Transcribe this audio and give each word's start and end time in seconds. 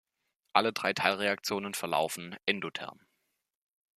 Alle 0.53 0.73
drei 0.73 0.93
Teilreaktionen 0.93 1.75
verlaufen 1.75 2.35
endotherm. 2.47 3.01